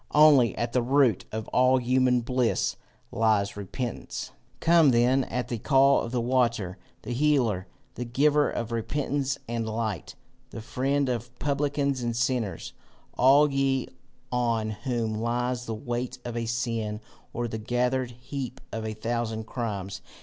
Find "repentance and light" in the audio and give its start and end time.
8.71-10.15